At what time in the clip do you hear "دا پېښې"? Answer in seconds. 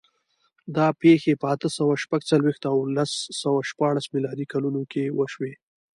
0.75-1.33